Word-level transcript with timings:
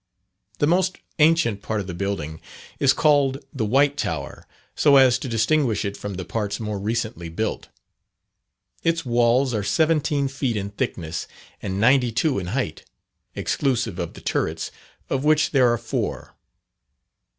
The 0.57 0.65
most 0.65 0.97
ancient 1.19 1.61
part 1.61 1.79
of 1.79 1.85
the 1.85 1.93
building 1.93 2.41
is 2.79 2.91
called 2.91 3.37
the 3.53 3.67
"White 3.67 3.97
Tower," 3.97 4.47
so 4.75 4.95
as 4.95 5.19
to 5.19 5.29
distinguish 5.29 5.85
it 5.85 5.95
from 5.95 6.15
the 6.15 6.25
parts 6.25 6.59
more 6.59 6.79
recently 6.79 7.29
built. 7.29 7.67
Its 8.81 9.05
walls 9.05 9.53
are 9.53 9.61
seventeen 9.61 10.27
feet 10.27 10.57
in 10.57 10.71
thickness, 10.71 11.27
and 11.61 11.79
ninety 11.79 12.11
two 12.11 12.39
in 12.39 12.47
height, 12.47 12.83
exclusive 13.35 13.99
of 13.99 14.13
the 14.15 14.21
turrets, 14.21 14.71
of 15.07 15.23
which 15.23 15.51
there 15.51 15.71
are 15.71 15.77
four. 15.77 16.35